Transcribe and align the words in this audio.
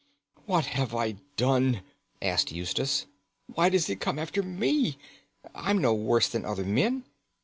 "What 0.47 0.65
have 0.65 0.95
I 0.95 1.17
done?" 1.37 1.83
asked 2.23 2.51
Eustace. 2.51 3.05
"Why 3.45 3.69
does 3.69 3.87
it 3.87 3.99
come 3.99 4.17
after 4.17 4.41
me? 4.41 4.97
I'm 5.53 5.77
no 5.77 5.93
worse 5.93 6.27
than 6.27 6.43
other 6.43 6.65
men. 6.65 7.03